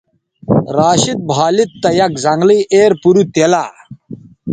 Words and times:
راشد 0.77 1.17
بھالید 1.29 1.71
تہ 1.81 1.89
یک 1.99 2.13
زنگلئ 2.23 2.59
ایر 2.73 2.91
پَرُو 3.01 3.23
تیلہ 3.33 3.63